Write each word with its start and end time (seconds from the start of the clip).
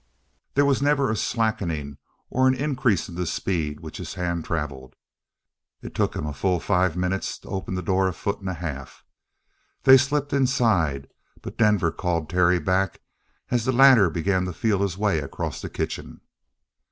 There 0.55 0.65
was 0.65 0.81
never 0.81 1.11
a 1.11 1.15
slackening 1.15 1.99
or 2.31 2.47
an 2.47 2.55
increase 2.55 3.07
in 3.07 3.13
the 3.13 3.27
speed 3.27 3.81
with 3.81 3.83
which 3.83 3.97
his 3.97 4.13
hand 4.15 4.45
travelled. 4.45 4.95
It 5.83 5.93
took 5.93 6.15
him 6.15 6.25
a 6.25 6.33
full 6.33 6.59
five 6.59 6.97
minutes 6.97 7.37
to 7.37 7.49
open 7.49 7.75
the 7.75 7.83
door 7.83 8.07
a 8.07 8.13
foot 8.13 8.39
and 8.39 8.49
a 8.49 8.55
half. 8.55 9.03
They 9.83 9.97
slipped 9.97 10.33
inside, 10.33 11.07
but 11.43 11.55
Denver 11.59 11.91
called 11.91 12.29
Terry 12.31 12.57
back 12.59 13.01
as 13.51 13.65
the 13.65 13.71
latter 13.71 14.09
began 14.09 14.45
to 14.45 14.53
feel 14.53 14.81
his 14.81 14.97
way 14.97 15.19
across 15.19 15.61
the 15.61 15.69
kitchen. 15.69 16.21